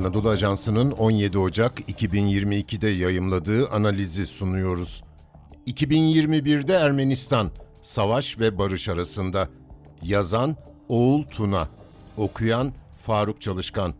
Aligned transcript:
Anadolu 0.00 0.28
Ajansı'nın 0.28 0.90
17 0.90 1.38
Ocak 1.38 1.80
2022'de 1.80 2.88
yayımladığı 2.88 3.68
analizi 3.68 4.26
sunuyoruz. 4.26 5.02
2021'de 5.66 6.74
Ermenistan, 6.74 7.50
savaş 7.82 8.40
ve 8.40 8.58
barış 8.58 8.88
arasında. 8.88 9.48
Yazan 10.02 10.56
Oğul 10.88 11.22
Tuna, 11.22 11.68
okuyan 12.16 12.72
Faruk 12.98 13.40
Çalışkan. 13.40 13.94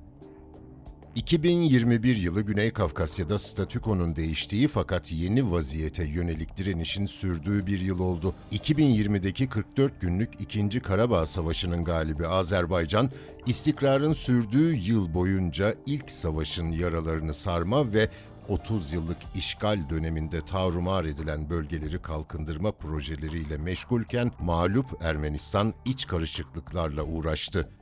2021 1.15 2.17
yılı 2.17 2.43
Güney 2.43 2.71
Kafkasya'da 2.71 3.39
statükonun 3.39 4.17
değiştiği 4.17 4.69
fakat 4.69 5.13
yeni 5.13 5.51
vaziyete 5.51 6.05
yönelik 6.05 6.57
direnişin 6.57 7.07
sürdüğü 7.07 7.67
bir 7.67 7.81
yıl 7.81 8.01
oldu. 8.01 8.35
2020'deki 8.53 9.49
44 9.49 10.01
günlük 10.01 10.41
2. 10.41 10.81
Karabağ 10.81 11.27
Savaşı'nın 11.27 11.85
galibi 11.85 12.27
Azerbaycan, 12.27 13.11
istikrarın 13.47 14.13
sürdüğü 14.13 14.75
yıl 14.75 15.15
boyunca 15.15 15.75
ilk 15.87 16.11
savaşın 16.11 16.73
yaralarını 16.73 17.35
sarma 17.35 17.93
ve 17.93 18.09
30 18.49 18.93
yıllık 18.93 19.19
işgal 19.35 19.91
döneminde 19.91 20.41
tarumar 20.41 21.05
edilen 21.05 21.51
bölgeleri 21.51 22.03
kalkındırma 22.03 22.73
projeleriyle 22.73 23.59
meşgulken 23.59 24.33
mağlup 24.41 24.87
Ermenistan 25.03 25.75
iç 25.85 26.07
karışıklıklarla 26.07 27.03
uğraştı. 27.03 27.80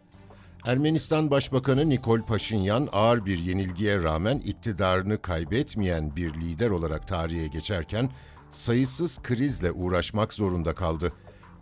Ermenistan 0.64 1.30
Başbakanı 1.30 1.88
Nikol 1.88 2.22
Paşinyan 2.22 2.88
ağır 2.92 3.26
bir 3.26 3.38
yenilgiye 3.38 4.02
rağmen 4.02 4.38
iktidarını 4.38 5.22
kaybetmeyen 5.22 6.16
bir 6.16 6.34
lider 6.34 6.70
olarak 6.70 7.08
tarihe 7.08 7.46
geçerken 7.46 8.10
sayısız 8.52 9.22
krizle 9.22 9.72
uğraşmak 9.72 10.34
zorunda 10.34 10.74
kaldı. 10.74 11.12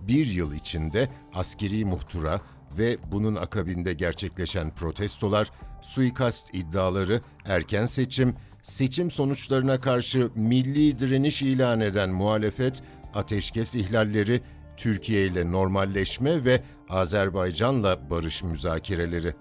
Bir 0.00 0.26
yıl 0.26 0.54
içinde 0.54 1.08
askeri 1.34 1.84
muhtıra 1.84 2.40
ve 2.78 2.96
bunun 3.12 3.36
akabinde 3.36 3.92
gerçekleşen 3.92 4.74
protestolar, 4.74 5.50
suikast 5.82 6.54
iddiaları, 6.54 7.20
erken 7.44 7.86
seçim, 7.86 8.34
seçim 8.62 9.10
sonuçlarına 9.10 9.80
karşı 9.80 10.30
milli 10.34 10.98
direniş 10.98 11.42
ilan 11.42 11.80
eden 11.80 12.10
muhalefet, 12.10 12.82
ateşkes 13.14 13.74
ihlalleri, 13.74 14.40
Türkiye 14.76 15.26
ile 15.26 15.52
normalleşme 15.52 16.44
ve 16.44 16.62
Azerbaycan'la 16.90 18.10
barış 18.10 18.42
müzakereleri. 18.42 19.34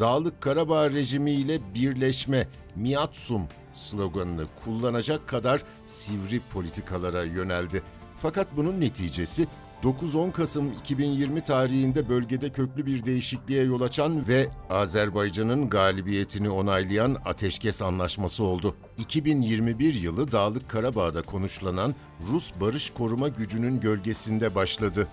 Dağlık 0.00 0.40
Karabağ 0.40 0.90
rejimiyle 0.90 1.74
birleşme, 1.74 2.48
miatsum 2.76 3.42
sloganını 3.74 4.44
kullanacak 4.64 5.28
kadar 5.28 5.62
sivri 5.86 6.40
politikalara 6.52 7.24
yöneldi. 7.24 7.82
Fakat 8.16 8.56
bunun 8.56 8.80
neticesi 8.80 9.48
9-10 9.82 10.32
Kasım 10.32 10.72
2020 10.72 11.40
tarihinde 11.40 12.08
bölgede 12.08 12.52
köklü 12.52 12.86
bir 12.86 13.06
değişikliğe 13.06 13.64
yol 13.64 13.80
açan 13.80 14.28
ve 14.28 14.48
Azerbaycan'ın 14.70 15.70
galibiyetini 15.70 16.50
onaylayan 16.50 17.16
Ateşkes 17.24 17.82
Anlaşması 17.82 18.44
oldu. 18.44 18.74
2021 18.98 19.94
yılı 19.94 20.32
Dağlık 20.32 20.68
Karabağ'da 20.68 21.22
konuşlanan 21.22 21.94
Rus 22.32 22.52
barış 22.60 22.90
koruma 22.90 23.28
gücünün 23.28 23.80
gölgesinde 23.80 24.54
başladı. 24.54 25.08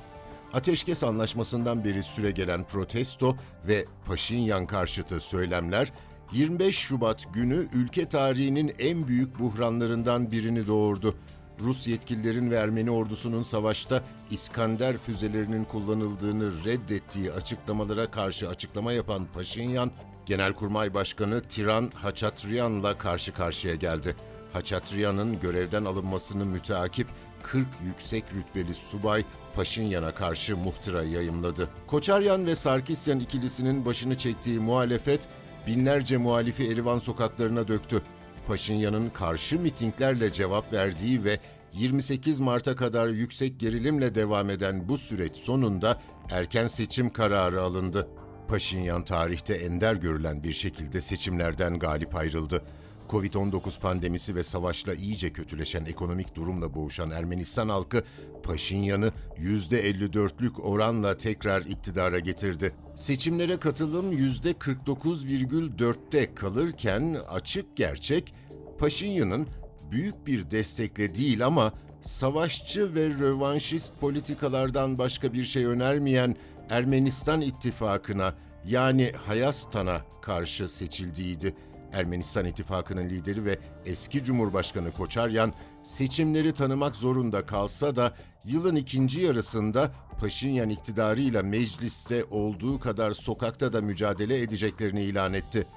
Ateşkes 0.53 1.03
Anlaşması'ndan 1.03 1.83
beri 1.83 2.03
süregelen 2.03 2.63
protesto 2.63 3.37
ve 3.67 3.85
Paşinyan 4.05 4.65
karşıtı 4.65 5.19
söylemler 5.19 5.93
25 6.31 6.77
Şubat 6.77 7.33
günü 7.33 7.67
ülke 7.73 8.09
tarihinin 8.09 8.75
en 8.79 9.07
büyük 9.07 9.39
buhranlarından 9.39 10.31
birini 10.31 10.67
doğurdu. 10.67 11.15
Rus 11.59 11.87
yetkililerin 11.87 12.51
ve 12.51 12.55
Ermeni 12.55 12.91
ordusunun 12.91 13.43
savaşta 13.43 14.03
İskander 14.31 14.97
füzelerinin 14.97 15.63
kullanıldığını 15.63 16.63
reddettiği 16.65 17.31
açıklamalara 17.31 18.11
karşı 18.11 18.49
açıklama 18.49 18.93
yapan 18.93 19.27
Paşinyan, 19.33 19.91
Genelkurmay 20.25 20.93
Başkanı 20.93 21.41
Tiran 21.41 21.91
Haçatryan'la 21.95 22.97
karşı 22.97 23.33
karşıya 23.33 23.75
geldi. 23.75 24.15
Haçatryan'ın 24.53 25.39
görevden 25.39 25.85
alınmasını 25.85 26.45
müteakip 26.45 27.07
40 27.43 27.67
yüksek 27.85 28.23
rütbeli 28.33 28.75
subay 28.75 29.25
Paşinyan'a 29.57 30.15
karşı 30.15 30.57
muhtıra 30.57 31.03
yayımladı. 31.03 31.69
Koçaryan 31.87 32.45
ve 32.45 32.55
Sarkisyan 32.55 33.19
ikilisinin 33.19 33.85
başını 33.85 34.17
çektiği 34.17 34.59
muhalefet 34.59 35.27
binlerce 35.67 36.17
muhalifi 36.17 36.67
Erivan 36.71 36.97
sokaklarına 36.97 37.67
döktü. 37.67 38.01
Paşinyan'ın 38.47 39.09
karşı 39.09 39.59
mitinglerle 39.59 40.31
cevap 40.31 40.73
verdiği 40.73 41.23
ve 41.23 41.39
28 41.73 42.39
Mart'a 42.39 42.75
kadar 42.75 43.07
yüksek 43.07 43.59
gerilimle 43.59 44.15
devam 44.15 44.49
eden 44.49 44.89
bu 44.89 44.97
süreç 44.97 45.35
sonunda 45.35 46.01
erken 46.31 46.67
seçim 46.67 47.09
kararı 47.09 47.61
alındı. 47.61 48.07
Paşinyan 48.47 49.03
tarihte 49.05 49.53
ender 49.53 49.95
görülen 49.95 50.43
bir 50.43 50.53
şekilde 50.53 51.01
seçimlerden 51.01 51.79
galip 51.79 52.15
ayrıldı. 52.15 52.63
Covid-19 53.09 53.79
pandemisi 53.79 54.35
ve 54.35 54.43
savaşla 54.43 54.93
iyice 54.93 55.33
kötüleşen 55.33 55.85
ekonomik 55.85 56.35
durumla 56.35 56.73
boğuşan 56.73 57.11
Ermenistan 57.11 57.69
halkı 57.69 58.03
Paşinyan'ı 58.43 59.11
%54'lük 59.37 60.61
oranla 60.61 61.17
tekrar 61.17 61.61
iktidara 61.61 62.19
getirdi. 62.19 62.73
Seçimlere 62.95 63.57
katılım 63.57 64.11
%49,4'te 64.11 66.35
kalırken 66.35 67.17
açık 67.29 67.77
gerçek 67.77 68.33
Paşinyan'ın 68.79 69.47
büyük 69.91 70.27
bir 70.27 70.51
destekle 70.51 71.15
değil 71.15 71.45
ama 71.45 71.73
savaşçı 72.01 72.95
ve 72.95 73.09
rövanşist 73.09 73.99
politikalardan 73.99 74.97
başka 74.97 75.33
bir 75.33 75.43
şey 75.43 75.65
önermeyen 75.65 76.35
Ermenistan 76.69 77.41
ittifakına 77.41 78.33
yani 78.67 79.11
Hayastan'a 79.25 80.01
karşı 80.21 80.69
seçildiğiydi. 80.69 81.55
Ermenistan 81.93 82.45
İttifakı'nın 82.45 83.09
lideri 83.09 83.45
ve 83.45 83.59
eski 83.85 84.23
Cumhurbaşkanı 84.23 84.91
Koçaryan 84.91 85.53
seçimleri 85.83 86.53
tanımak 86.53 86.95
zorunda 86.95 87.45
kalsa 87.45 87.95
da 87.95 88.13
yılın 88.45 88.75
ikinci 88.75 89.21
yarısında 89.21 89.91
Paşinyan 90.19 90.69
iktidarıyla 90.69 91.43
mecliste 91.43 92.25
olduğu 92.31 92.79
kadar 92.79 93.13
sokakta 93.13 93.73
da 93.73 93.81
mücadele 93.81 94.41
edeceklerini 94.41 95.03
ilan 95.03 95.33
etti. 95.33 95.67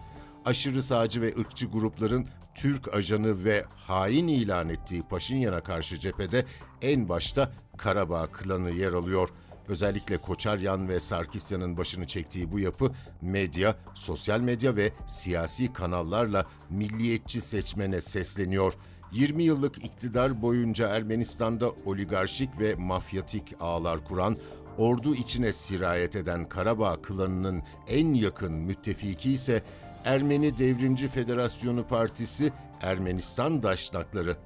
Aşırı 0.44 0.82
sağcı 0.82 1.22
ve 1.22 1.34
ırkçı 1.38 1.66
grupların 1.66 2.26
Türk 2.54 2.94
ajanı 2.94 3.44
ve 3.44 3.64
hain 3.76 4.28
ilan 4.28 4.68
ettiği 4.68 5.02
Paşinyan'a 5.02 5.60
karşı 5.60 5.98
cephede 5.98 6.44
en 6.82 7.08
başta 7.08 7.52
Karabağ 7.76 8.26
klanı 8.26 8.70
yer 8.70 8.92
alıyor. 8.92 9.28
Özellikle 9.70 10.18
Koçaryan 10.18 10.88
ve 10.88 11.00
Sarkisyan'ın 11.00 11.76
başını 11.76 12.06
çektiği 12.06 12.52
bu 12.52 12.58
yapı 12.60 12.92
medya, 13.22 13.76
sosyal 13.94 14.40
medya 14.40 14.76
ve 14.76 14.92
siyasi 15.06 15.72
kanallarla 15.72 16.46
milliyetçi 16.70 17.40
seçmene 17.40 18.00
sesleniyor. 18.00 18.74
20 19.12 19.42
yıllık 19.42 19.84
iktidar 19.84 20.42
boyunca 20.42 20.88
Ermenistan'da 20.88 21.70
oligarşik 21.86 22.60
ve 22.60 22.74
mafyatik 22.74 23.54
ağlar 23.60 24.04
kuran, 24.04 24.36
ordu 24.78 25.14
içine 25.14 25.52
sirayet 25.52 26.16
eden 26.16 26.48
Karabağ 26.48 27.02
klanının 27.02 27.62
en 27.88 28.14
yakın 28.14 28.52
müttefiki 28.52 29.32
ise 29.32 29.62
Ermeni 30.04 30.58
Devrimci 30.58 31.08
Federasyonu 31.08 31.86
Partisi 31.86 32.52
Ermenistan 32.80 33.62
Daşnakları. 33.62 34.36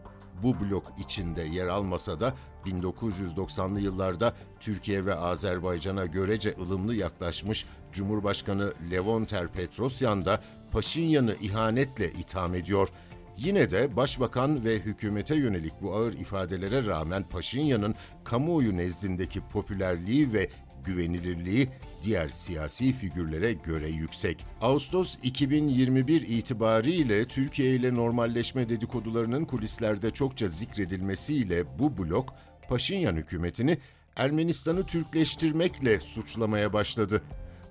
Bu 0.43 0.61
blok 0.61 0.93
içinde 0.99 1.43
yer 1.43 1.67
almasa 1.67 2.20
da 2.20 2.35
1990'lı 2.67 3.81
yıllarda 3.81 4.35
Türkiye 4.61 5.07
ve 5.07 5.15
Azerbaycan'a 5.15 6.07
görece 6.07 6.55
ılımlı 6.61 6.95
yaklaşmış 6.95 7.67
Cumhurbaşkanı 7.93 8.73
Levonter 8.91 9.49
Petrosyan 9.49 10.25
da 10.25 10.41
Paşinyan'ı 10.71 11.37
ihanetle 11.41 12.13
itham 12.13 12.55
ediyor. 12.55 12.89
Yine 13.37 13.71
de 13.71 13.97
başbakan 13.97 14.65
ve 14.65 14.79
hükümete 14.79 15.35
yönelik 15.37 15.73
bu 15.83 15.95
ağır 15.95 16.13
ifadelere 16.13 16.87
rağmen 16.87 17.23
Paşinyan'ın 17.29 17.95
kamuoyu 18.25 18.77
nezdindeki 18.77 19.41
popülerliği 19.41 20.33
ve 20.33 20.49
güvenilirliği 20.85 21.69
diğer 22.03 22.29
siyasi 22.29 22.93
figürlere 22.93 23.53
göre 23.53 23.89
yüksek. 23.89 24.47
Ağustos 24.61 25.17
2021 25.23 26.23
itibariyle 26.23 27.25
Türkiye 27.25 27.75
ile 27.75 27.95
normalleşme 27.95 28.69
dedikodularının 28.69 29.45
kulislerde 29.45 30.11
çokça 30.11 30.49
zikredilmesiyle 30.49 31.79
bu 31.79 31.99
blok 31.99 32.35
Paşinyan 32.69 33.15
hükümetini 33.15 33.79
Ermenistan'ı 34.17 34.87
Türkleştirmekle 34.87 36.01
suçlamaya 36.01 36.73
başladı. 36.73 37.23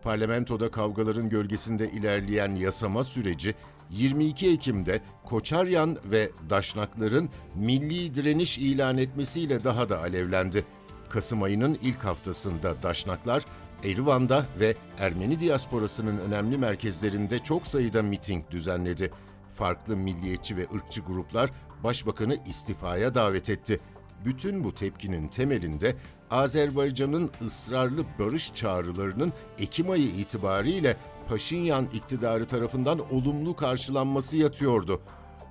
Parlamentoda 0.03 0.71
kavgaların 0.71 1.29
gölgesinde 1.29 1.91
ilerleyen 1.91 2.55
yasama 2.55 3.03
süreci 3.03 3.55
22 3.89 4.49
Ekim'de 4.49 5.01
Koçaryan 5.23 5.97
ve 6.05 6.31
Daşnakların 6.49 7.29
milli 7.55 8.15
direniş 8.15 8.57
ilan 8.57 8.97
etmesiyle 8.97 9.63
daha 9.63 9.89
da 9.89 9.99
alevlendi. 9.99 10.65
Kasım 11.09 11.43
ayının 11.43 11.77
ilk 11.81 12.03
haftasında 12.03 12.83
Daşnaklar, 12.83 13.45
Erivan'da 13.83 14.45
ve 14.59 14.75
Ermeni 14.99 15.39
diasporasının 15.39 16.17
önemli 16.17 16.57
merkezlerinde 16.57 17.39
çok 17.39 17.67
sayıda 17.67 18.01
miting 18.03 18.51
düzenledi. 18.51 19.11
Farklı 19.55 19.97
milliyetçi 19.97 20.57
ve 20.57 20.67
ırkçı 20.75 21.01
gruplar 21.01 21.49
başbakanı 21.83 22.37
istifaya 22.45 23.15
davet 23.15 23.49
etti. 23.49 23.79
Bütün 24.25 24.63
bu 24.63 24.73
tepkinin 24.73 25.27
temelinde 25.27 25.95
Azerbaycan'ın 26.31 27.31
ısrarlı 27.45 28.05
barış 28.19 28.53
çağrılarının 28.53 29.33
Ekim 29.59 29.89
ayı 29.89 30.07
itibariyle 30.07 30.97
Paşinyan 31.29 31.87
iktidarı 31.93 32.45
tarafından 32.45 33.13
olumlu 33.13 33.55
karşılanması 33.55 34.37
yatıyordu. 34.37 35.01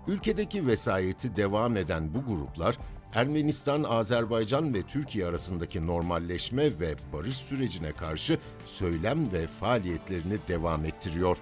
Ülkedeki 0.09 0.67
vesayeti 0.67 1.37
devam 1.37 1.77
eden 1.77 2.15
bu 2.15 2.25
gruplar, 2.25 2.79
Ermenistan, 3.15 3.83
Azerbaycan 3.83 4.75
ve 4.75 4.83
Türkiye 4.83 5.27
arasındaki 5.27 5.87
normalleşme 5.87 6.81
ve 6.81 6.95
barış 7.13 7.37
sürecine 7.37 7.93
karşı 7.93 8.39
söylem 8.65 9.33
ve 9.33 9.47
faaliyetlerini 9.47 10.39
devam 10.49 10.85
ettiriyor. 10.85 11.37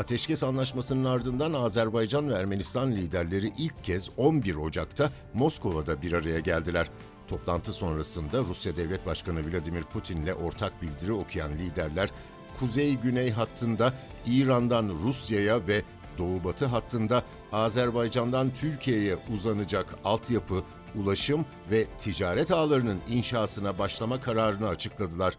Ateşkes 0.00 0.42
Anlaşması'nın 0.42 1.04
ardından 1.04 1.52
Azerbaycan 1.52 2.28
ve 2.28 2.34
Ermenistan 2.34 2.92
liderleri 2.92 3.52
ilk 3.58 3.84
kez 3.84 4.10
11 4.16 4.54
Ocak'ta 4.54 5.10
Moskova'da 5.34 6.02
bir 6.02 6.12
araya 6.12 6.40
geldiler. 6.40 6.90
Toplantı 7.28 7.72
sonrasında 7.72 8.38
Rusya 8.38 8.76
Devlet 8.76 9.06
Başkanı 9.06 9.52
Vladimir 9.52 9.82
Putin'le 9.82 10.32
ortak 10.44 10.82
bildiri 10.82 11.12
okuyan 11.12 11.52
liderler, 11.52 12.10
kuzey-güney 12.58 13.30
hattında 13.30 13.94
İran'dan 14.26 14.88
Rusya'ya 15.04 15.66
ve 15.66 15.82
doğu-batı 16.18 16.66
hattında 16.66 17.22
Azerbaycan'dan 17.52 18.54
Türkiye'ye 18.54 19.16
uzanacak 19.34 19.86
altyapı, 20.04 20.64
ulaşım 20.94 21.46
ve 21.70 21.86
ticaret 21.98 22.52
ağlarının 22.52 22.98
inşasına 23.10 23.78
başlama 23.78 24.20
kararını 24.20 24.68
açıkladılar. 24.68 25.34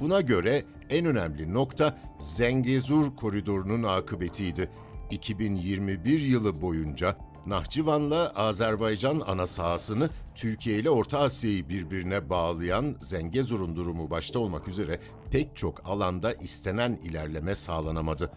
Buna 0.00 0.20
göre 0.20 0.64
en 0.90 1.06
önemli 1.06 1.54
nokta 1.54 1.98
Zengezur 2.20 3.16
koridorunun 3.16 3.82
akıbetiydi. 3.82 4.70
2021 5.10 6.20
yılı 6.20 6.60
boyunca 6.60 7.16
Nahçıvan'la 7.46 8.32
Azerbaycan 8.36 9.22
ana 9.26 9.46
sahasını 9.46 10.10
Türkiye 10.34 10.78
ile 10.78 10.90
Orta 10.90 11.18
Asya'yı 11.18 11.68
birbirine 11.68 12.30
bağlayan 12.30 12.96
Zengezur'un 13.00 13.76
durumu 13.76 14.10
başta 14.10 14.38
olmak 14.38 14.68
üzere 14.68 15.00
pek 15.30 15.56
çok 15.56 15.88
alanda 15.88 16.32
istenen 16.32 16.98
ilerleme 17.02 17.54
sağlanamadı. 17.54 18.30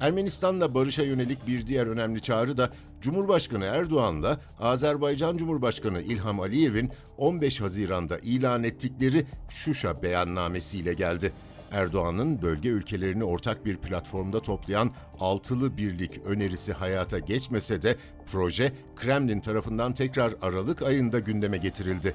Ermenistan'la 0.00 0.74
barışa 0.74 1.02
yönelik 1.02 1.46
bir 1.46 1.66
diğer 1.66 1.86
önemli 1.86 2.20
çağrı 2.20 2.56
da 2.56 2.70
Cumhurbaşkanı 3.00 3.64
Erdoğan'la 3.64 4.40
Azerbaycan 4.60 5.36
Cumhurbaşkanı 5.36 6.02
İlham 6.02 6.40
Aliyev'in 6.40 6.90
15 7.18 7.60
Haziran'da 7.60 8.18
ilan 8.18 8.64
ettikleri 8.64 9.26
Şuşa 9.48 10.02
beyannamesiyle 10.02 10.94
geldi. 10.94 11.32
Erdoğan'ın 11.70 12.42
bölge 12.42 12.68
ülkelerini 12.68 13.24
ortak 13.24 13.64
bir 13.64 13.76
platformda 13.76 14.40
toplayan 14.40 14.90
altılı 15.20 15.76
birlik 15.76 16.26
önerisi 16.26 16.72
hayata 16.72 17.18
geçmese 17.18 17.82
de 17.82 17.96
proje 18.32 18.72
Kremlin 18.96 19.40
tarafından 19.40 19.94
tekrar 19.94 20.34
Aralık 20.42 20.82
ayında 20.82 21.18
gündeme 21.18 21.56
getirildi. 21.56 22.14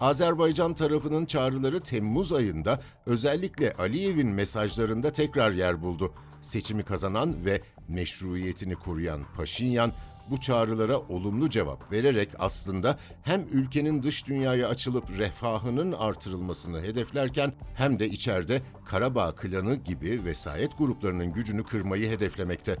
Azerbaycan 0.00 0.74
tarafının 0.74 1.26
çağrıları 1.26 1.80
Temmuz 1.80 2.32
ayında 2.32 2.80
özellikle 3.06 3.72
Aliyev'in 3.72 4.28
mesajlarında 4.28 5.12
tekrar 5.12 5.50
yer 5.52 5.82
buldu. 5.82 6.12
Seçimi 6.42 6.82
kazanan 6.82 7.44
ve 7.44 7.60
meşruiyetini 7.88 8.74
koruyan 8.74 9.20
Paşinyan 9.36 9.92
bu 10.30 10.40
çağrılara 10.40 10.98
olumlu 10.98 11.50
cevap 11.50 11.92
vererek 11.92 12.28
aslında 12.38 12.98
hem 13.22 13.46
ülkenin 13.52 14.02
dış 14.02 14.26
dünyaya 14.26 14.68
açılıp 14.68 15.18
refahının 15.18 15.92
artırılmasını 15.92 16.80
hedeflerken 16.80 17.52
hem 17.74 17.98
de 17.98 18.08
içeride 18.08 18.62
Karabağ 18.84 19.34
klanı 19.34 19.74
gibi 19.74 20.24
vesayet 20.24 20.78
gruplarının 20.78 21.32
gücünü 21.32 21.64
kırmayı 21.64 22.10
hedeflemekte. 22.10 22.76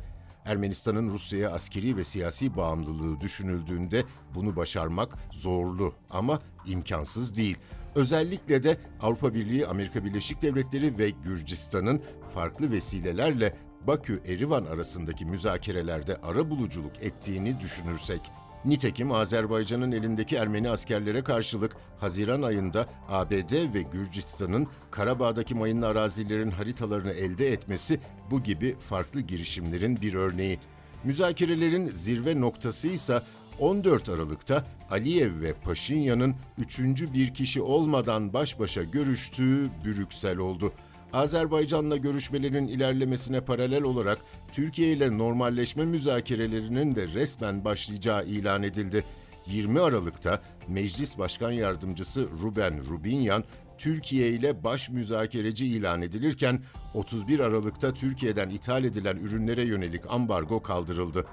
Ermenistan'ın 0.46 1.08
Rusya'ya 1.08 1.50
askeri 1.50 1.96
ve 1.96 2.04
siyasi 2.04 2.56
bağımlılığı 2.56 3.20
düşünüldüğünde 3.20 4.04
bunu 4.34 4.56
başarmak 4.56 5.14
zorlu 5.32 5.94
ama 6.10 6.40
imkansız 6.66 7.36
değil. 7.36 7.56
Özellikle 7.94 8.62
de 8.62 8.78
Avrupa 9.00 9.34
Birliği, 9.34 9.66
Amerika 9.66 10.04
Birleşik 10.04 10.42
Devletleri 10.42 10.98
ve 10.98 11.10
Gürcistan'ın 11.10 12.02
farklı 12.34 12.70
vesilelerle 12.70 13.56
Bakü-Erivan 13.86 14.64
arasındaki 14.64 15.26
müzakerelerde 15.26 16.16
ara 16.16 16.50
buluculuk 16.50 17.02
ettiğini 17.02 17.60
düşünürsek, 17.60 18.20
Nitekim 18.66 19.12
Azerbaycan'ın 19.12 19.92
elindeki 19.92 20.36
Ermeni 20.36 20.70
askerlere 20.70 21.24
karşılık 21.24 21.76
Haziran 22.00 22.42
ayında 22.42 22.86
ABD 23.08 23.74
ve 23.74 23.82
Gürcistan'ın 23.92 24.68
Karabağ'daki 24.90 25.54
mayınlı 25.54 25.86
arazilerin 25.86 26.50
haritalarını 26.50 27.12
elde 27.12 27.48
etmesi 27.48 28.00
bu 28.30 28.42
gibi 28.42 28.76
farklı 28.76 29.20
girişimlerin 29.20 30.00
bir 30.00 30.14
örneği. 30.14 30.58
Müzakerelerin 31.04 31.86
zirve 31.86 32.40
noktası 32.40 32.88
ise 32.88 33.22
14 33.58 34.08
Aralık'ta 34.08 34.64
Aliyev 34.90 35.40
ve 35.40 35.52
Paşinyan'ın 35.52 36.34
üçüncü 36.58 37.12
bir 37.12 37.34
kişi 37.34 37.62
olmadan 37.62 38.32
baş 38.32 38.58
başa 38.58 38.82
görüştüğü 38.82 39.70
Brüksel 39.84 40.38
oldu. 40.38 40.72
Azerbaycan'la 41.16 41.96
görüşmelerin 41.96 42.68
ilerlemesine 42.68 43.40
paralel 43.40 43.82
olarak 43.82 44.18
Türkiye 44.52 44.92
ile 44.92 45.18
normalleşme 45.18 45.84
müzakerelerinin 45.84 46.94
de 46.94 47.08
resmen 47.08 47.64
başlayacağı 47.64 48.24
ilan 48.24 48.62
edildi. 48.62 49.04
20 49.46 49.80
Aralık'ta 49.80 50.42
Meclis 50.68 51.18
Başkan 51.18 51.50
Yardımcısı 51.50 52.28
Ruben 52.42 52.88
Rubinyan, 52.88 53.44
Türkiye 53.78 54.28
ile 54.28 54.64
baş 54.64 54.90
müzakereci 54.90 55.66
ilan 55.66 56.02
edilirken 56.02 56.60
31 56.94 57.40
Aralık'ta 57.40 57.94
Türkiye'den 57.94 58.48
ithal 58.48 58.84
edilen 58.84 59.16
ürünlere 59.16 59.64
yönelik 59.64 60.02
ambargo 60.10 60.62
kaldırıldı. 60.62 61.26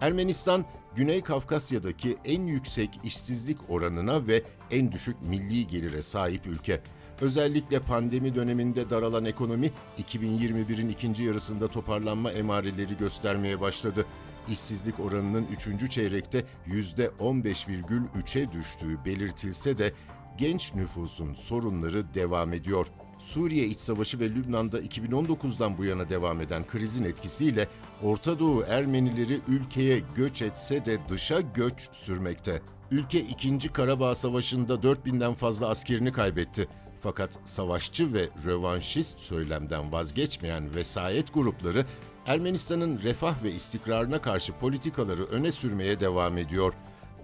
Ermenistan, 0.00 0.64
Güney 0.96 1.22
Kafkasya'daki 1.22 2.16
en 2.24 2.46
yüksek 2.46 2.90
işsizlik 3.04 3.58
oranına 3.68 4.26
ve 4.26 4.42
en 4.70 4.92
düşük 4.92 5.22
milli 5.22 5.66
gelire 5.66 6.02
sahip 6.02 6.46
ülke. 6.46 6.80
Özellikle 7.20 7.80
pandemi 7.80 8.34
döneminde 8.34 8.90
daralan 8.90 9.24
ekonomi 9.24 9.70
2021'in 9.98 10.88
ikinci 10.88 11.24
yarısında 11.24 11.68
toparlanma 11.68 12.32
emareleri 12.32 12.96
göstermeye 12.96 13.60
başladı. 13.60 14.06
İşsizlik 14.48 15.00
oranının 15.00 15.46
3. 15.80 15.90
çeyrekte 15.90 16.44
%15,3'e 16.66 18.52
düştüğü 18.52 19.04
belirtilse 19.04 19.78
de 19.78 19.92
genç 20.38 20.74
nüfusun 20.74 21.34
sorunları 21.34 22.14
devam 22.14 22.52
ediyor. 22.52 22.86
Suriye 23.18 23.66
iç 23.66 23.78
savaşı 23.78 24.20
ve 24.20 24.30
Lübnan'da 24.30 24.80
2019'dan 24.80 25.78
bu 25.78 25.84
yana 25.84 26.10
devam 26.10 26.40
eden 26.40 26.66
krizin 26.66 27.04
etkisiyle 27.04 27.68
Orta 28.02 28.38
Doğu 28.38 28.62
Ermenileri 28.62 29.40
ülkeye 29.48 30.00
göç 30.14 30.42
etse 30.42 30.84
de 30.84 30.98
dışa 31.08 31.40
göç 31.40 31.88
sürmekte. 31.92 32.62
Ülke 32.90 33.20
2. 33.20 33.68
Karabağ 33.68 34.14
Savaşı'nda 34.14 34.74
4000'den 34.74 35.34
fazla 35.34 35.68
askerini 35.68 36.12
kaybetti. 36.12 36.68
Fakat 37.04 37.38
savaşçı 37.44 38.14
ve 38.14 38.28
rövanşist 38.44 39.20
söylemden 39.20 39.92
vazgeçmeyen 39.92 40.74
vesayet 40.74 41.34
grupları 41.34 41.84
Ermenistan'ın 42.26 42.98
refah 43.02 43.42
ve 43.42 43.52
istikrarına 43.52 44.22
karşı 44.22 44.52
politikaları 44.52 45.24
öne 45.24 45.50
sürmeye 45.50 46.00
devam 46.00 46.38
ediyor. 46.38 46.74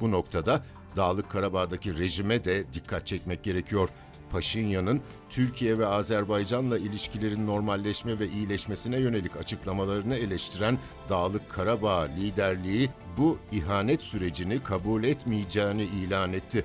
Bu 0.01 0.11
noktada 0.11 0.65
Dağlık 0.97 1.31
Karabağ'daki 1.31 1.99
rejime 1.99 2.45
de 2.45 2.65
dikkat 2.73 3.07
çekmek 3.07 3.43
gerekiyor. 3.43 3.89
Paşinyan'ın 4.31 5.01
Türkiye 5.31 5.79
ve 5.79 5.87
Azerbaycan'la 5.87 6.79
ilişkilerin 6.79 7.47
normalleşme 7.47 8.19
ve 8.19 8.29
iyileşmesine 8.29 9.01
yönelik 9.01 9.37
açıklamalarını 9.37 10.15
eleştiren 10.17 10.79
Dağlık 11.09 11.51
Karabağ 11.51 12.01
liderliği 12.01 12.91
bu 13.19 13.39
ihanet 13.53 14.03
sürecini 14.03 14.63
kabul 14.63 15.05
etmeyeceğini 15.05 15.83
ilan 15.83 16.33
etti. 16.33 16.65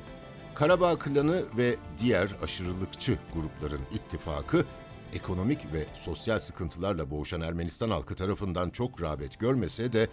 Karabağ 0.56 1.00
klanı 1.00 1.44
ve 1.58 1.76
diğer 1.98 2.30
aşırılıkçı 2.44 3.18
grupların 3.34 3.82
ittifakı, 3.94 4.66
ekonomik 5.14 5.74
ve 5.74 5.86
sosyal 5.94 6.40
sıkıntılarla 6.40 7.12
boğuşan 7.12 7.42
Ermenistan 7.42 7.90
halkı 7.90 8.16
tarafından 8.16 8.70
çok 8.70 9.02
rağbet 9.02 9.40
görmese 9.40 9.94
de 9.94 10.08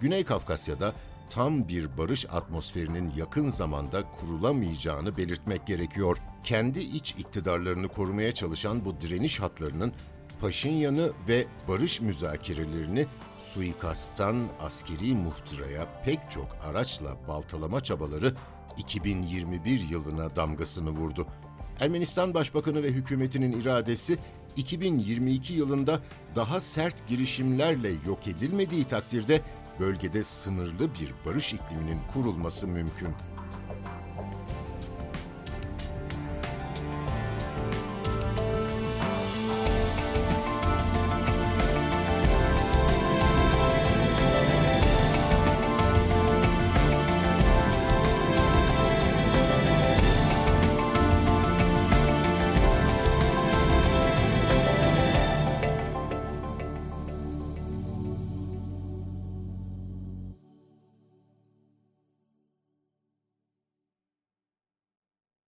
Güney 0.00 0.24
Kafkasya'da 0.24 0.92
tam 1.30 1.68
bir 1.68 1.98
barış 1.98 2.26
atmosferinin 2.26 3.12
yakın 3.16 3.50
zamanda 3.50 4.02
kurulamayacağını 4.20 5.16
belirtmek 5.16 5.66
gerekiyor. 5.66 6.18
Kendi 6.44 6.80
iç 6.80 7.14
iktidarlarını 7.18 7.88
korumaya 7.88 8.32
çalışan 8.32 8.84
bu 8.84 9.00
direniş 9.00 9.40
hatlarının 9.40 9.92
Paşinyan'ı 10.40 11.12
ve 11.28 11.46
barış 11.68 12.00
müzakerelerini 12.00 13.06
suikasttan 13.38 14.48
askeri 14.60 15.14
muhtıraya 15.14 16.02
pek 16.04 16.18
çok 16.30 16.56
araçla 16.64 17.28
baltalama 17.28 17.80
çabaları 17.80 18.34
2021 18.78 19.88
yılına 19.90 20.36
damgasını 20.36 20.90
vurdu. 20.90 21.26
Ermenistan 21.80 22.34
Başbakanı 22.34 22.82
ve 22.82 22.88
hükümetinin 22.88 23.60
iradesi 23.60 24.18
2022 24.56 25.52
yılında 25.52 26.00
daha 26.34 26.60
sert 26.60 27.08
girişimlerle 27.08 27.90
yok 28.06 28.26
edilmediği 28.26 28.84
takdirde 28.84 29.42
bölgede 29.80 30.24
sınırlı 30.24 30.94
bir 30.94 31.14
barış 31.26 31.54
ikliminin 31.54 32.00
kurulması 32.12 32.68
mümkün. 32.68 33.14